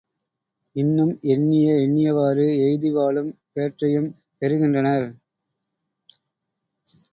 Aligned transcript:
இன்னும் 0.75 1.19
எண்ணிய 1.23 1.73
எண்ணியவாறு 1.75 2.45
எய்திவாழும் 2.61 3.31
பேற்றையும் 3.53 4.09
பெறுகின்றனர். 4.41 5.07